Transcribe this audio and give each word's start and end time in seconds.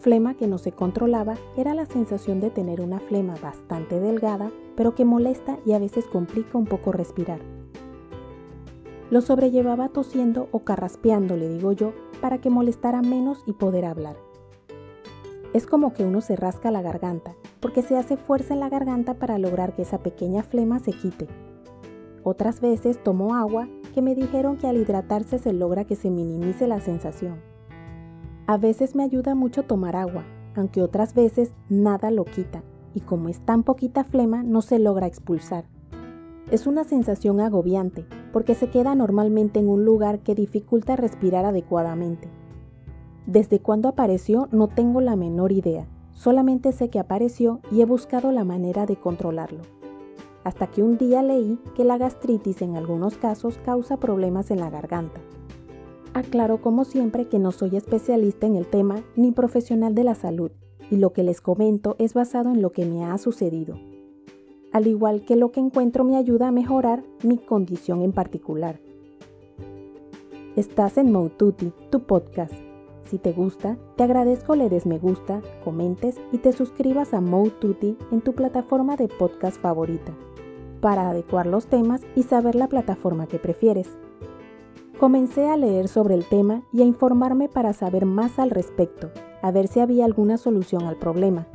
flema 0.00 0.34
que 0.34 0.46
no 0.46 0.58
se 0.58 0.72
controlaba 0.72 1.36
era 1.56 1.74
la 1.74 1.86
sensación 1.86 2.40
de 2.40 2.50
tener 2.50 2.80
una 2.80 2.98
flema 2.98 3.34
bastante 3.40 4.00
delgada, 4.00 4.50
pero 4.76 4.94
que 4.94 5.04
molesta 5.04 5.58
y 5.64 5.72
a 5.72 5.78
veces 5.78 6.06
complica 6.06 6.58
un 6.58 6.66
poco 6.66 6.90
respirar. 6.90 7.40
Lo 9.10 9.20
sobrellevaba 9.20 9.88
tosiendo 9.88 10.48
o 10.52 10.60
carraspeando, 10.60 11.36
le 11.36 11.48
digo 11.48 11.72
yo, 11.72 11.92
para 12.20 12.40
que 12.40 12.50
molestara 12.50 13.02
menos 13.02 13.42
y 13.46 13.52
poder 13.52 13.84
hablar. 13.84 14.16
Es 15.52 15.66
como 15.66 15.92
que 15.92 16.04
uno 16.04 16.20
se 16.20 16.36
rasca 16.36 16.70
la 16.70 16.80
garganta, 16.80 17.34
porque 17.60 17.82
se 17.82 17.96
hace 17.96 18.16
fuerza 18.16 18.54
en 18.54 18.60
la 18.60 18.68
garganta 18.68 19.14
para 19.14 19.38
lograr 19.38 19.74
que 19.74 19.82
esa 19.82 19.98
pequeña 19.98 20.42
flema 20.44 20.78
se 20.78 20.92
quite. 20.92 21.26
Otras 22.22 22.60
veces 22.60 23.02
tomo 23.02 23.34
agua 23.34 23.68
que 23.94 24.02
me 24.02 24.14
dijeron 24.14 24.56
que 24.56 24.68
al 24.68 24.76
hidratarse 24.76 25.38
se 25.38 25.52
logra 25.52 25.84
que 25.84 25.96
se 25.96 26.10
minimice 26.10 26.68
la 26.68 26.80
sensación. 26.80 27.49
A 28.50 28.56
veces 28.56 28.96
me 28.96 29.04
ayuda 29.04 29.36
mucho 29.36 29.62
tomar 29.62 29.94
agua, 29.94 30.24
aunque 30.56 30.82
otras 30.82 31.14
veces 31.14 31.52
nada 31.68 32.10
lo 32.10 32.24
quita, 32.24 32.64
y 32.94 33.00
como 33.00 33.28
es 33.28 33.38
tan 33.38 33.62
poquita 33.62 34.02
flema 34.02 34.42
no 34.42 34.60
se 34.60 34.80
logra 34.80 35.06
expulsar. 35.06 35.66
Es 36.50 36.66
una 36.66 36.82
sensación 36.82 37.38
agobiante, 37.38 38.06
porque 38.32 38.56
se 38.56 38.68
queda 38.68 38.96
normalmente 38.96 39.60
en 39.60 39.68
un 39.68 39.84
lugar 39.84 40.18
que 40.18 40.34
dificulta 40.34 40.96
respirar 40.96 41.44
adecuadamente. 41.44 42.28
Desde 43.24 43.60
cuándo 43.60 43.88
apareció 43.88 44.48
no 44.50 44.66
tengo 44.66 45.00
la 45.00 45.14
menor 45.14 45.52
idea, 45.52 45.86
solamente 46.10 46.72
sé 46.72 46.90
que 46.90 46.98
apareció 46.98 47.60
y 47.70 47.82
he 47.82 47.84
buscado 47.84 48.32
la 48.32 48.42
manera 48.42 48.84
de 48.84 48.96
controlarlo. 48.96 49.62
Hasta 50.42 50.66
que 50.66 50.82
un 50.82 50.98
día 50.98 51.22
leí 51.22 51.60
que 51.76 51.84
la 51.84 51.98
gastritis 51.98 52.62
en 52.62 52.74
algunos 52.74 53.16
casos 53.16 53.58
causa 53.64 53.98
problemas 53.98 54.50
en 54.50 54.58
la 54.58 54.70
garganta. 54.70 55.20
Aclaro 56.14 56.60
como 56.60 56.84
siempre 56.84 57.28
que 57.28 57.38
no 57.38 57.52
soy 57.52 57.76
especialista 57.76 58.46
en 58.46 58.56
el 58.56 58.66
tema 58.66 59.02
ni 59.16 59.32
profesional 59.32 59.94
de 59.94 60.04
la 60.04 60.14
salud 60.14 60.50
y 60.90 60.96
lo 60.96 61.12
que 61.12 61.22
les 61.22 61.40
comento 61.40 61.96
es 61.98 62.14
basado 62.14 62.50
en 62.50 62.62
lo 62.62 62.72
que 62.72 62.84
me 62.84 63.04
ha 63.04 63.16
sucedido. 63.18 63.78
Al 64.72 64.86
igual 64.86 65.24
que 65.24 65.36
lo 65.36 65.52
que 65.52 65.60
encuentro 65.60 66.04
me 66.04 66.16
ayuda 66.16 66.48
a 66.48 66.52
mejorar 66.52 67.02
mi 67.22 67.38
condición 67.38 68.02
en 68.02 68.12
particular. 68.12 68.80
Estás 70.56 70.98
en 70.98 71.12
Moututi, 71.12 71.72
tu 71.90 72.00
podcast 72.00 72.54
si 73.10 73.18
te 73.18 73.32
gusta, 73.32 73.76
te 73.96 74.04
agradezco 74.04 74.54
le 74.54 74.68
des 74.68 74.86
me 74.86 75.00
gusta, 75.00 75.42
comentes 75.64 76.20
y 76.30 76.38
te 76.38 76.52
suscribas 76.52 77.12
a 77.12 77.20
Mode 77.20 77.96
en 78.12 78.20
tu 78.20 78.34
plataforma 78.34 78.94
de 78.94 79.08
podcast 79.08 79.60
favorita, 79.60 80.12
para 80.80 81.10
adecuar 81.10 81.46
los 81.46 81.66
temas 81.66 82.02
y 82.14 82.22
saber 82.22 82.54
la 82.54 82.68
plataforma 82.68 83.26
que 83.26 83.40
prefieres. 83.40 83.88
Comencé 85.00 85.48
a 85.48 85.56
leer 85.56 85.88
sobre 85.88 86.14
el 86.14 86.26
tema 86.26 86.62
y 86.74 86.82
a 86.82 86.84
informarme 86.84 87.48
para 87.48 87.72
saber 87.72 88.04
más 88.04 88.38
al 88.38 88.50
respecto, 88.50 89.10
a 89.40 89.50
ver 89.50 89.66
si 89.66 89.80
había 89.80 90.04
alguna 90.04 90.36
solución 90.36 90.82
al 90.82 90.96
problema. 90.96 91.46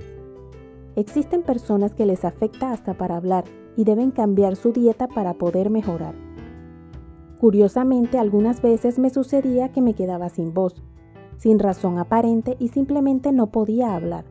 Existen 0.96 1.44
personas 1.44 1.94
que 1.94 2.08
les 2.08 2.26
afecta 2.26 2.72
hasta 2.72 2.96
para 2.96 3.18
hablar 3.18 3.44
y 3.78 3.84
deben 3.84 4.10
cambiar 4.10 4.56
su 4.56 4.72
dieta 4.72 5.08
para 5.08 5.36
poder 5.36 5.70
mejorar. 5.70 6.16
Curiosamente, 7.40 8.18
algunas 8.18 8.64
veces 8.64 8.98
me 8.98 9.12
sucedía 9.12 9.70
que 9.70 9.84
me 9.84 9.94
quedaba 9.94 10.30
sin 10.30 10.52
voz, 10.52 10.82
sin 11.38 11.60
razón 11.60 12.00
aparente 12.00 12.58
y 12.58 12.70
simplemente 12.70 13.32
no 13.32 13.52
podía 13.52 13.96
hablar. 13.96 14.26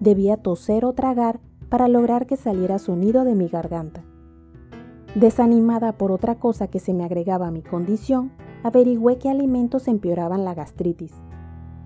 Debía 0.00 0.36
toser 0.36 0.84
o 0.84 0.92
tragar 0.92 1.40
para 1.70 1.88
lograr 1.88 2.26
que 2.26 2.36
saliera 2.36 2.78
sonido 2.78 3.24
de 3.24 3.36
mi 3.36 3.48
garganta. 3.48 4.04
Desanimada 5.14 5.92
por 5.92 6.10
otra 6.12 6.36
cosa 6.36 6.66
que 6.66 6.80
se 6.80 6.92
me 6.92 7.04
agregaba 7.04 7.48
a 7.48 7.50
mi 7.50 7.62
condición, 7.62 8.32
averigüé 8.62 9.18
qué 9.18 9.30
alimentos 9.30 9.88
empeoraban 9.88 10.44
la 10.44 10.54
gastritis. 10.54 11.12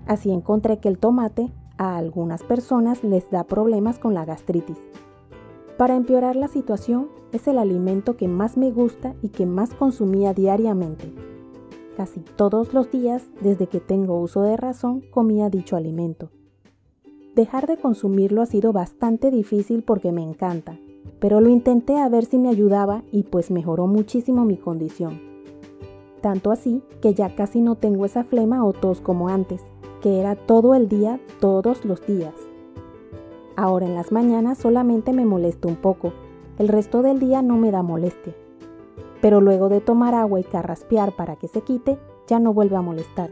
Así 0.07 0.31
encontré 0.31 0.79
que 0.79 0.89
el 0.89 0.97
tomate 0.97 1.51
a 1.77 1.97
algunas 1.97 2.43
personas 2.43 3.03
les 3.03 3.29
da 3.29 3.43
problemas 3.43 3.99
con 3.99 4.13
la 4.13 4.25
gastritis. 4.25 4.77
Para 5.77 5.95
empeorar 5.95 6.35
la 6.35 6.47
situación, 6.47 7.07
es 7.31 7.47
el 7.47 7.59
alimento 7.59 8.17
que 8.17 8.27
más 8.27 8.57
me 8.57 8.71
gusta 8.71 9.13
y 9.21 9.29
que 9.29 9.45
más 9.45 9.73
consumía 9.75 10.33
diariamente, 10.33 11.13
Casi 11.99 12.21
todos 12.21 12.73
los 12.73 12.89
días, 12.89 13.27
desde 13.41 13.67
que 13.67 13.81
tengo 13.81 14.21
uso 14.21 14.43
de 14.43 14.55
razón, 14.55 15.01
comía 15.11 15.49
dicho 15.49 15.75
alimento. 15.75 16.31
Dejar 17.35 17.67
de 17.67 17.75
consumirlo 17.75 18.41
ha 18.41 18.45
sido 18.45 18.71
bastante 18.71 19.29
difícil 19.31 19.83
porque 19.83 20.13
me 20.13 20.23
encanta, 20.23 20.79
pero 21.19 21.41
lo 21.41 21.49
intenté 21.49 21.97
a 21.97 22.09
ver 22.09 22.25
si 22.25 22.37
me 22.37 22.49
ayudaba 22.49 23.03
y 23.11 23.23
pues 23.23 23.51
mejoró 23.51 23.87
muchísimo 23.87 24.45
mi 24.45 24.57
condición. 24.57 25.21
Tanto 26.21 26.51
así 26.51 26.81
que 27.01 27.13
ya 27.13 27.35
casi 27.35 27.61
no 27.61 27.75
tengo 27.75 28.05
esa 28.05 28.23
flema 28.23 28.65
o 28.65 28.73
tos 28.73 29.01
como 29.01 29.29
antes, 29.29 29.61
que 30.01 30.19
era 30.19 30.35
todo 30.35 30.75
el 30.75 30.89
día, 30.89 31.19
todos 31.39 31.85
los 31.85 32.05
días. 32.05 32.33
Ahora 33.55 33.85
en 33.85 33.95
las 33.95 34.11
mañanas 34.11 34.57
solamente 34.57 35.13
me 35.13 35.25
molesto 35.25 35.67
un 35.67 35.75
poco, 35.75 36.13
el 36.57 36.67
resto 36.67 37.01
del 37.01 37.19
día 37.19 37.41
no 37.41 37.57
me 37.57 37.71
da 37.71 37.83
molestia 37.83 38.33
pero 39.21 39.41
luego 39.41 39.69
de 39.69 39.81
tomar 39.81 40.15
agua 40.15 40.39
y 40.39 40.43
carraspear 40.43 41.15
para 41.15 41.35
que 41.35 41.47
se 41.47 41.61
quite, 41.61 41.97
ya 42.27 42.39
no 42.39 42.53
vuelve 42.53 42.75
a 42.75 42.81
molestar. 42.81 43.31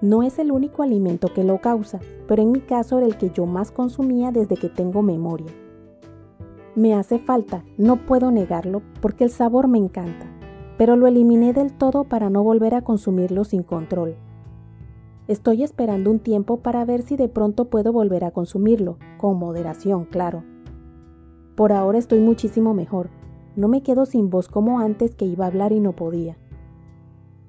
No 0.00 0.22
es 0.22 0.38
el 0.38 0.50
único 0.50 0.82
alimento 0.82 1.32
que 1.32 1.44
lo 1.44 1.60
causa, 1.60 2.00
pero 2.26 2.42
en 2.42 2.52
mi 2.52 2.60
caso 2.60 2.98
era 2.98 3.06
el 3.06 3.16
que 3.16 3.30
yo 3.30 3.46
más 3.46 3.70
consumía 3.70 4.32
desde 4.32 4.56
que 4.56 4.68
tengo 4.68 5.02
memoria. 5.02 5.52
Me 6.80 6.94
hace 6.94 7.18
falta, 7.18 7.62
no 7.76 8.06
puedo 8.06 8.30
negarlo, 8.30 8.80
porque 9.02 9.24
el 9.24 9.30
sabor 9.30 9.68
me 9.68 9.76
encanta, 9.76 10.24
pero 10.78 10.96
lo 10.96 11.06
eliminé 11.06 11.52
del 11.52 11.74
todo 11.74 12.04
para 12.04 12.30
no 12.30 12.42
volver 12.42 12.74
a 12.74 12.80
consumirlo 12.80 13.44
sin 13.44 13.62
control. 13.62 14.16
Estoy 15.28 15.62
esperando 15.62 16.10
un 16.10 16.20
tiempo 16.20 16.60
para 16.60 16.82
ver 16.86 17.02
si 17.02 17.18
de 17.18 17.28
pronto 17.28 17.66
puedo 17.66 17.92
volver 17.92 18.24
a 18.24 18.30
consumirlo, 18.30 18.96
con 19.18 19.38
moderación, 19.38 20.06
claro. 20.06 20.42
Por 21.54 21.74
ahora 21.74 21.98
estoy 21.98 22.20
muchísimo 22.20 22.72
mejor, 22.72 23.10
no 23.56 23.68
me 23.68 23.82
quedo 23.82 24.06
sin 24.06 24.30
voz 24.30 24.48
como 24.48 24.80
antes 24.80 25.14
que 25.14 25.26
iba 25.26 25.44
a 25.44 25.48
hablar 25.48 25.72
y 25.72 25.80
no 25.80 25.92
podía. 25.92 26.38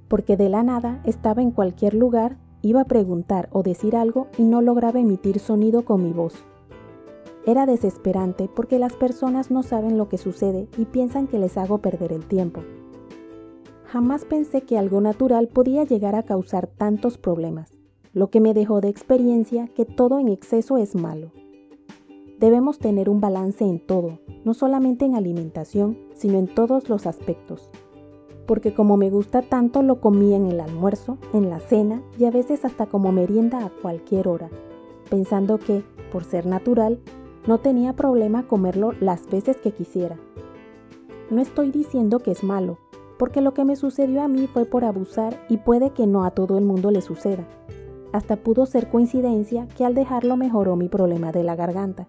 Porque 0.10 0.36
de 0.36 0.50
la 0.50 0.62
nada 0.62 1.00
estaba 1.06 1.42
en 1.42 1.52
cualquier 1.52 1.94
lugar, 1.94 2.36
iba 2.62 2.82
a 2.82 2.86
preguntar 2.86 3.48
o 3.54 3.64
decir 3.64 3.96
algo 3.96 4.28
y 4.38 4.44
no 4.44 4.62
lograba 4.62 5.00
emitir 5.00 5.40
sonido 5.40 5.86
con 5.86 6.04
mi 6.04 6.12
voz. 6.12 6.44
Era 7.46 7.66
desesperante 7.66 8.50
porque 8.56 8.78
las 8.78 8.96
personas 8.96 9.50
no 9.50 9.64
saben 9.64 9.98
lo 9.98 10.10
que 10.10 10.18
sucede 10.18 10.68
y 10.78 10.86
piensan 10.86 11.28
que 11.28 11.40
les 11.40 11.58
hago 11.58 11.80
perder 11.80 12.14
el 12.14 12.26
tiempo. 12.26 12.62
Jamás 13.86 14.26
pensé 14.26 14.62
que 14.62 14.78
algo 14.78 15.02
natural 15.02 15.48
podía 15.48 15.84
llegar 15.84 16.16
a 16.16 16.24
causar 16.24 16.68
tantos 16.68 17.18
problemas, 17.18 17.76
lo 18.14 18.30
que 18.30 18.40
me 18.40 18.54
dejó 18.54 18.80
de 18.80 18.90
experiencia 18.90 19.68
que 19.70 19.86
todo 19.86 20.20
en 20.20 20.28
exceso 20.28 20.78
es 20.78 20.96
malo. 20.96 21.32
Debemos 22.40 22.80
tener 22.80 23.10
un 23.10 23.22
balance 23.22 23.66
en 23.66 23.80
todo, 23.80 24.20
no 24.46 24.54
solamente 24.54 25.06
en 25.06 25.16
alimentación, 25.16 25.98
sino 26.14 26.38
en 26.38 26.48
todos 26.48 26.90
los 26.90 27.06
aspectos. 27.06 27.70
Porque 28.48 28.74
como 28.74 28.98
me 28.98 29.10
gusta 29.10 29.42
tanto 29.42 29.84
lo 29.84 30.00
comía 30.00 30.38
en 30.38 30.46
el 30.46 30.60
almuerzo, 30.60 31.18
en 31.34 31.50
la 31.50 31.60
cena 31.60 32.02
y 32.18 32.26
a 32.26 32.32
veces 32.32 32.66
hasta 32.66 32.86
como 32.86 33.12
merienda 33.12 33.66
a 33.66 33.70
cualquier 33.70 34.28
hora, 34.28 34.50
pensando 35.10 35.60
que, 35.60 35.84
por 36.12 36.24
ser 36.24 36.46
natural, 36.46 37.00
no 37.48 37.58
tenía 37.58 37.94
problema 37.94 38.48
comerlo 38.48 38.94
las 39.00 39.28
veces 39.28 39.58
que 39.58 39.72
quisiera. 39.72 40.18
No 41.30 41.42
estoy 41.42 41.72
diciendo 41.72 42.20
que 42.20 42.32
es 42.32 42.44
malo, 42.44 42.78
porque 43.18 43.42
lo 43.42 43.54
que 43.54 43.66
me 43.66 43.76
sucedió 43.76 44.22
a 44.22 44.28
mí 44.28 44.48
fue 44.48 44.66
por 44.66 44.84
abusar 44.84 45.40
y 45.50 45.58
puede 45.58 45.92
que 45.92 46.08
no 46.08 46.24
a 46.26 46.32
todo 46.32 46.58
el 46.58 46.66
mundo 46.66 46.92
le 46.92 47.02
suceda. 47.02 47.48
Hasta 48.12 48.36
pudo 48.36 48.66
ser 48.66 48.90
coincidencia 48.90 49.68
que 49.78 49.86
al 49.86 49.96
dejarlo 49.96 50.36
mejoró 50.38 50.76
mi 50.76 50.90
problema 50.90 51.32
de 51.32 51.44
la 51.44 51.56
garganta. 51.56 52.06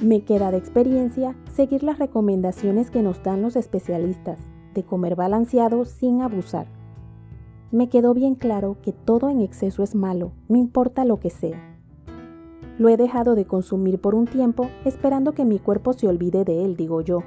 Me 0.00 0.22
queda 0.24 0.50
de 0.50 0.58
experiencia 0.58 1.36
seguir 1.52 1.82
las 1.82 1.98
recomendaciones 1.98 2.90
que 2.90 3.02
nos 3.02 3.22
dan 3.22 3.42
los 3.42 3.56
especialistas 3.56 4.38
de 4.74 4.84
comer 4.84 5.16
balanceado 5.16 5.84
sin 5.84 6.20
abusar. 6.20 6.66
Me 7.70 7.88
quedó 7.88 8.14
bien 8.14 8.36
claro 8.36 8.76
que 8.82 8.92
todo 8.92 9.30
en 9.30 9.40
exceso 9.40 9.82
es 9.82 9.94
malo, 9.94 10.32
no 10.48 10.56
importa 10.56 11.04
lo 11.04 11.18
que 11.18 11.30
sea. 11.30 11.73
Lo 12.78 12.88
he 12.88 12.96
dejado 12.96 13.34
de 13.34 13.44
consumir 13.44 14.00
por 14.00 14.14
un 14.14 14.26
tiempo 14.26 14.68
esperando 14.84 15.32
que 15.32 15.44
mi 15.44 15.58
cuerpo 15.58 15.92
se 15.92 16.08
olvide 16.08 16.44
de 16.44 16.64
él, 16.64 16.76
digo 16.76 17.00
yo, 17.00 17.20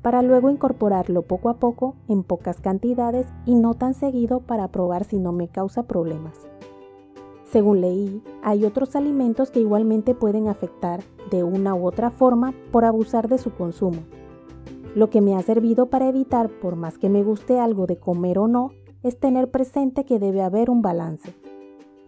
para 0.00 0.22
luego 0.22 0.50
incorporarlo 0.50 1.22
poco 1.22 1.48
a 1.48 1.54
poco 1.54 1.96
en 2.08 2.22
pocas 2.22 2.60
cantidades 2.60 3.26
y 3.44 3.54
no 3.54 3.74
tan 3.74 3.94
seguido 3.94 4.40
para 4.40 4.68
probar 4.68 5.04
si 5.04 5.18
no 5.18 5.32
me 5.32 5.48
causa 5.48 5.84
problemas. 5.84 6.38
Según 7.44 7.80
leí, 7.80 8.22
hay 8.42 8.64
otros 8.64 8.96
alimentos 8.96 9.50
que 9.50 9.60
igualmente 9.60 10.14
pueden 10.14 10.48
afectar 10.48 11.00
de 11.30 11.44
una 11.44 11.74
u 11.74 11.86
otra 11.86 12.10
forma 12.10 12.54
por 12.70 12.84
abusar 12.84 13.28
de 13.28 13.38
su 13.38 13.52
consumo. 13.52 14.02
Lo 14.94 15.10
que 15.10 15.20
me 15.20 15.34
ha 15.36 15.42
servido 15.42 15.86
para 15.86 16.08
evitar, 16.08 16.48
por 16.48 16.76
más 16.76 16.98
que 16.98 17.08
me 17.08 17.22
guste 17.22 17.58
algo 17.58 17.86
de 17.86 17.98
comer 17.98 18.38
o 18.38 18.48
no, 18.48 18.70
es 19.02 19.18
tener 19.18 19.50
presente 19.50 20.04
que 20.04 20.18
debe 20.18 20.42
haber 20.42 20.70
un 20.70 20.80
balance. 20.80 21.34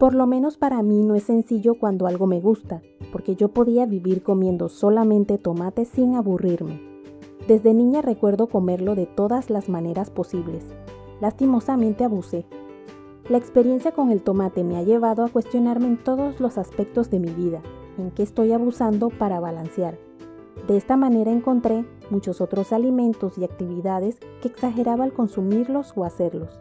Por 0.04 0.14
lo 0.14 0.26
menos 0.26 0.58
para 0.58 0.82
mí 0.82 1.02
no 1.02 1.14
es 1.14 1.22
sencillo 1.22 1.76
cuando 1.76 2.06
algo 2.06 2.26
me 2.26 2.38
gusta, 2.38 2.82
porque 3.10 3.36
yo 3.36 3.48
podía 3.48 3.86
vivir 3.86 4.22
comiendo 4.22 4.68
solamente 4.68 5.38
tomate 5.38 5.86
sin 5.86 6.14
aburrirme. 6.14 6.78
Desde 7.48 7.72
niña 7.72 8.02
recuerdo 8.02 8.48
comerlo 8.48 8.96
de 8.96 9.06
todas 9.06 9.48
las 9.48 9.70
maneras 9.70 10.10
posibles. 10.10 10.62
Lastimosamente 11.22 12.04
abusé 12.04 12.44
la 13.30 13.38
experiencia 13.38 13.92
con 13.92 14.10
el 14.10 14.20
tomate 14.20 14.62
me 14.62 14.76
ha 14.76 14.82
llevado 14.82 15.24
a 15.24 15.30
cuestionarme 15.30 15.86
en 15.86 15.96
todos 15.96 16.38
los 16.38 16.58
aspectos 16.58 17.08
de 17.08 17.20
mi 17.20 17.30
vida, 17.30 17.62
en 17.96 18.10
qué 18.10 18.24
estoy 18.24 18.52
abusando 18.52 19.08
para 19.08 19.40
balancear. 19.40 19.96
De 20.68 20.76
esta 20.76 20.98
manera 20.98 21.32
encontré 21.32 21.86
muchos 22.10 22.42
otros 22.42 22.74
alimentos 22.74 23.38
y 23.38 23.44
actividades 23.44 24.18
que 24.42 24.48
exageraba 24.48 25.04
al 25.04 25.14
consumirlos 25.14 25.94
o 25.96 26.04
hacerlos. 26.04 26.60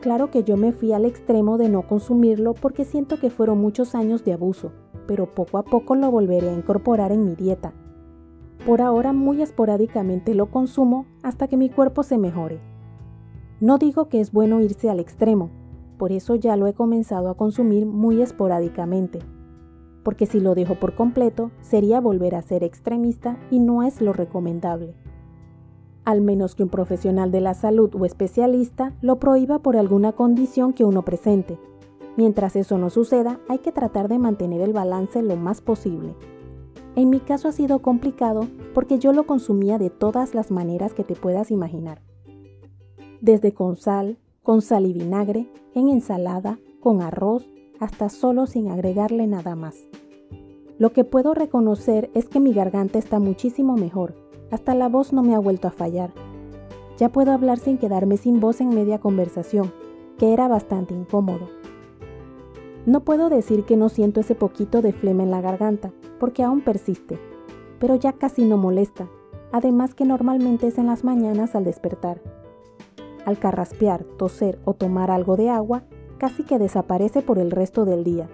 Claro 0.00 0.30
que 0.30 0.44
yo 0.44 0.56
me 0.56 0.72
fui 0.72 0.94
al 0.94 1.04
extremo 1.04 1.58
de 1.58 1.68
no 1.68 1.82
consumirlo 1.86 2.54
porque 2.54 2.86
siento 2.86 3.18
que 3.18 3.28
fueron 3.28 3.60
muchos 3.60 3.94
años 3.94 4.24
de 4.24 4.32
abuso, 4.32 4.72
pero 5.06 5.34
poco 5.34 5.58
a 5.58 5.62
poco 5.62 5.94
lo 5.94 6.10
volveré 6.10 6.48
a 6.48 6.54
incorporar 6.54 7.12
en 7.12 7.26
mi 7.26 7.34
dieta. 7.34 7.74
Por 8.64 8.80
ahora 8.80 9.12
muy 9.12 9.42
esporádicamente 9.42 10.34
lo 10.34 10.50
consumo 10.50 11.04
hasta 11.22 11.48
que 11.48 11.58
mi 11.58 11.68
cuerpo 11.68 12.02
se 12.02 12.16
mejore. 12.16 12.60
No 13.60 13.76
digo 13.76 14.08
que 14.08 14.20
es 14.20 14.32
bueno 14.32 14.62
irse 14.62 14.88
al 14.88 15.00
extremo, 15.00 15.50
por 15.98 16.12
eso 16.12 16.34
ya 16.34 16.56
lo 16.56 16.66
he 16.66 16.72
comenzado 16.72 17.28
a 17.28 17.36
consumir 17.36 17.84
muy 17.84 18.22
esporádicamente, 18.22 19.18
porque 20.02 20.24
si 20.24 20.40
lo 20.40 20.54
dejo 20.54 20.76
por 20.76 20.94
completo 20.94 21.50
sería 21.60 22.00
volver 22.00 22.36
a 22.36 22.42
ser 22.42 22.64
extremista 22.64 23.38
y 23.50 23.58
no 23.58 23.82
es 23.82 24.00
lo 24.00 24.14
recomendable 24.14 24.94
al 26.10 26.20
menos 26.20 26.54
que 26.54 26.62
un 26.62 26.68
profesional 26.68 27.30
de 27.30 27.40
la 27.40 27.54
salud 27.54 27.94
o 27.94 28.04
especialista 28.04 28.92
lo 29.00 29.18
prohíba 29.18 29.60
por 29.60 29.76
alguna 29.76 30.12
condición 30.12 30.72
que 30.72 30.84
uno 30.84 31.04
presente. 31.04 31.58
Mientras 32.16 32.56
eso 32.56 32.78
no 32.78 32.90
suceda, 32.90 33.38
hay 33.48 33.58
que 33.58 33.72
tratar 33.72 34.08
de 34.08 34.18
mantener 34.18 34.60
el 34.60 34.72
balance 34.72 35.22
lo 35.22 35.36
más 35.36 35.60
posible. 35.60 36.14
En 36.96 37.08
mi 37.08 37.20
caso 37.20 37.48
ha 37.48 37.52
sido 37.52 37.80
complicado 37.80 38.48
porque 38.74 38.98
yo 38.98 39.12
lo 39.12 39.24
consumía 39.24 39.78
de 39.78 39.90
todas 39.90 40.34
las 40.34 40.50
maneras 40.50 40.92
que 40.92 41.04
te 41.04 41.14
puedas 41.14 41.50
imaginar. 41.50 42.02
Desde 43.20 43.54
con 43.54 43.76
sal, 43.76 44.18
con 44.42 44.60
sal 44.60 44.86
y 44.86 44.92
vinagre, 44.92 45.48
en 45.74 45.88
ensalada, 45.88 46.58
con 46.80 47.02
arroz, 47.02 47.48
hasta 47.78 48.08
solo 48.08 48.46
sin 48.46 48.68
agregarle 48.68 49.26
nada 49.26 49.54
más. 49.54 49.76
Lo 50.78 50.92
que 50.92 51.04
puedo 51.04 51.34
reconocer 51.34 52.10
es 52.14 52.28
que 52.28 52.40
mi 52.40 52.52
garganta 52.52 52.98
está 52.98 53.20
muchísimo 53.20 53.76
mejor 53.76 54.29
hasta 54.50 54.74
la 54.74 54.88
voz 54.88 55.12
no 55.12 55.22
me 55.22 55.34
ha 55.34 55.38
vuelto 55.38 55.68
a 55.68 55.72
fallar. 55.72 56.10
Ya 56.98 57.08
puedo 57.08 57.32
hablar 57.32 57.58
sin 57.58 57.78
quedarme 57.78 58.16
sin 58.16 58.40
voz 58.40 58.60
en 58.60 58.68
media 58.68 58.98
conversación, 58.98 59.72
que 60.18 60.32
era 60.32 60.48
bastante 60.48 60.94
incómodo. 60.94 61.48
No 62.86 63.04
puedo 63.04 63.28
decir 63.28 63.64
que 63.64 63.76
no 63.76 63.88
siento 63.88 64.20
ese 64.20 64.34
poquito 64.34 64.82
de 64.82 64.92
flema 64.92 65.22
en 65.22 65.30
la 65.30 65.40
garganta, 65.40 65.92
porque 66.18 66.42
aún 66.42 66.60
persiste, 66.60 67.18
pero 67.78 67.94
ya 67.94 68.12
casi 68.12 68.44
no 68.44 68.56
molesta, 68.56 69.08
además 69.52 69.94
que 69.94 70.04
normalmente 70.04 70.66
es 70.66 70.78
en 70.78 70.86
las 70.86 71.04
mañanas 71.04 71.54
al 71.54 71.64
despertar. 71.64 72.20
Al 73.26 73.38
carraspear, 73.38 74.04
toser 74.04 74.58
o 74.64 74.74
tomar 74.74 75.10
algo 75.10 75.36
de 75.36 75.50
agua, 75.50 75.84
casi 76.18 76.42
que 76.42 76.58
desaparece 76.58 77.22
por 77.22 77.38
el 77.38 77.50
resto 77.50 77.84
del 77.84 78.04
día, 78.04 78.28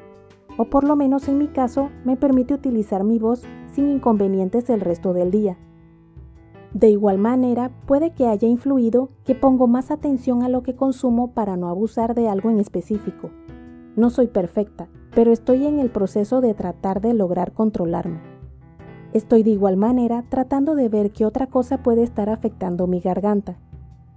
o 0.58 0.66
por 0.66 0.84
lo 0.84 0.96
menos 0.96 1.28
en 1.28 1.38
mi 1.38 1.48
caso 1.48 1.90
me 2.04 2.16
permite 2.16 2.54
utilizar 2.54 3.04
mi 3.04 3.18
voz 3.18 3.42
sin 3.72 3.88
inconvenientes 3.88 4.70
el 4.70 4.80
resto 4.80 5.12
del 5.12 5.30
día. 5.30 5.58
De 6.76 6.90
igual 6.90 7.17
manera, 7.17 7.70
puede 7.87 8.11
que 8.11 8.26
haya 8.26 8.46
influido 8.46 9.08
que 9.25 9.34
pongo 9.34 9.67
más 9.67 9.90
atención 9.90 10.43
a 10.43 10.50
lo 10.50 10.62
que 10.62 10.76
consumo 10.76 11.28
para 11.32 11.56
no 11.56 11.70
abusar 11.70 12.14
de 12.14 12.28
algo 12.28 12.50
en 12.50 12.61
específico. 12.61 13.31
No 13.96 14.11
soy 14.11 14.26
perfecta, 14.26 14.87
pero 15.14 15.32
estoy 15.32 15.64
en 15.64 15.78
el 15.78 15.88
proceso 15.88 16.43
de 16.43 16.52
tratar 16.52 17.00
de 17.00 17.14
lograr 17.14 17.52
controlarme. 17.52 18.20
Estoy 19.14 19.43
de 19.43 19.52
igual 19.52 19.78
manera 19.78 20.26
tratando 20.28 20.75
de 20.75 20.90
ver 20.90 21.12
qué 21.12 21.25
otra 21.25 21.46
cosa 21.46 21.82
puede 21.82 22.02
estar 22.02 22.28
afectando 22.28 22.87
mi 22.87 23.00
garganta, 23.00 23.56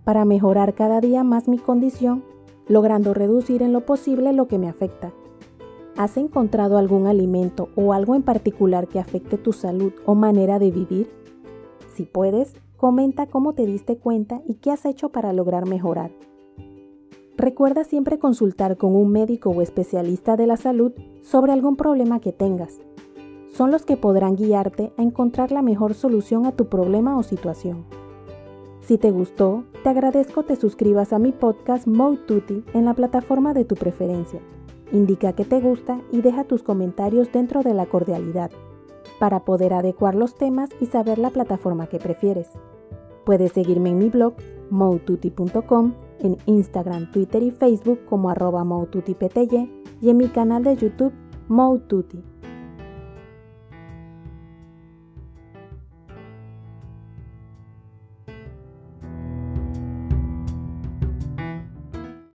para 0.04 0.26
mejorar 0.26 0.74
cada 0.74 1.00
día 1.00 1.24
más 1.24 1.48
mi 1.48 1.60
condición, 1.60 2.26
logrando 2.68 3.14
reducir 3.14 3.62
en 3.62 3.72
lo 3.72 3.86
posible 3.86 4.34
lo 4.34 4.50
que 4.50 4.60
me 4.60 4.68
afecta. 4.68 5.14
¿Has 5.96 6.18
encontrado 6.18 6.78
algún 6.78 7.08
alimento 7.08 7.70
o 7.78 7.94
algo 7.94 8.16
en 8.16 8.24
particular 8.24 8.90
que 8.90 9.00
afecte 9.00 9.38
tu 9.38 9.54
salud 9.54 9.94
o 10.06 10.14
manera 10.14 10.60
de 10.60 10.72
vivir? 10.72 11.20
Si 12.00 12.06
puedes, 12.06 12.54
comenta 12.78 13.28
cómo 13.28 13.52
te 13.52 13.66
diste 13.66 13.98
cuenta 13.98 14.42
y 14.48 14.54
qué 14.54 14.72
has 14.72 14.86
hecho 14.86 15.10
para 15.10 15.34
lograr 15.34 15.68
mejorar. 15.68 16.12
Recuerda 17.36 17.84
siempre 17.84 18.20
consultar 18.20 18.78
con 18.78 18.96
un 18.96 19.12
médico 19.12 19.50
o 19.50 19.62
especialista 19.62 20.38
de 20.38 20.48
la 20.48 20.56
salud 20.56 20.94
sobre 21.22 21.52
algún 21.52 21.76
problema 21.76 22.22
que 22.22 22.32
tengas. 22.32 22.80
Son 23.52 23.70
los 23.70 23.84
que 23.84 23.98
podrán 23.98 24.38
guiarte 24.38 24.94
a 24.96 25.02
encontrar 25.02 25.52
la 25.52 25.62
mejor 25.62 25.94
solución 25.94 26.46
a 26.46 26.54
tu 26.54 26.70
problema 26.70 27.18
o 27.18 27.24
situación. 27.24 27.84
Si 28.80 28.98
te 28.98 29.12
gustó, 29.12 29.66
te 29.84 29.90
agradezco 29.90 30.44
te 30.44 30.56
suscribas 30.56 31.12
a 31.12 31.20
mi 31.20 31.34
podcast 31.34 31.86
Mode 31.86 32.64
en 32.74 32.86
la 32.86 32.94
plataforma 32.94 33.54
de 33.54 33.66
tu 33.66 33.76
preferencia. 33.76 34.40
Indica 34.94 35.34
que 35.34 35.44
te 35.44 35.60
gusta 35.60 36.00
y 36.14 36.22
deja 36.22 36.46
tus 36.46 36.64
comentarios 36.64 37.30
dentro 37.34 37.62
de 37.62 37.74
la 37.74 37.88
cordialidad 37.88 38.52
para 39.20 39.42
poder 39.42 39.74
adecuar 39.74 40.16
los 40.16 40.36
temas 40.36 40.70
y 40.80 40.86
saber 40.88 41.20
la 41.20 41.30
plataforma 41.30 41.88
que 41.88 42.00
prefieres. 42.00 42.50
Puedes 43.26 43.52
seguirme 43.52 43.90
en 43.90 44.00
mi 44.00 44.10
blog 44.10 44.34
moututi.com, 44.70 45.94
en 46.20 46.38
Instagram, 46.46 47.12
Twitter 47.12 47.44
y 47.44 47.52
Facebook 47.52 48.00
como 48.06 48.30
arroba 48.30 48.64
y 50.02 50.10
en 50.10 50.18
mi 50.18 50.28
canal 50.30 50.64
de 50.64 50.76
YouTube 50.76 51.14
Moututi. 51.48 52.24